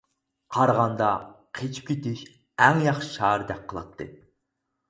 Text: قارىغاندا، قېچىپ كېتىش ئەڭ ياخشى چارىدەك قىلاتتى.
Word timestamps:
قارىغاندا، 0.55 1.09
قېچىپ 1.59 1.91
كېتىش 1.91 2.25
ئەڭ 2.65 2.81
ياخشى 2.87 3.13
چارىدەك 3.19 3.61
قىلاتتى. 3.75 4.09